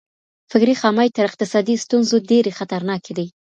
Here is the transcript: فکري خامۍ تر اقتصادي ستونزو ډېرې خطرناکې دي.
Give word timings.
فکري 0.51 0.73
خامۍ 0.81 1.09
تر 1.15 1.23
اقتصادي 1.29 1.75
ستونزو 1.83 2.15
ډېرې 2.29 2.51
خطرناکې 2.59 3.13
دي. 3.17 3.27